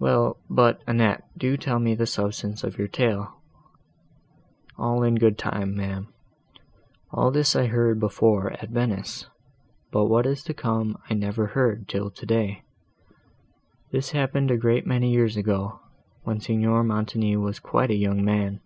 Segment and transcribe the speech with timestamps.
[0.00, 3.38] "Well, but, Annette, do tell me the substance of your tale."
[4.76, 6.08] "All in good time, ma'am;
[7.12, 9.28] all this I heard before at Venice,
[9.92, 12.64] but what is to come I never heard till today.
[13.92, 15.78] This happened a great many years ago,
[16.24, 18.58] when Signor Montoni was quite a young man.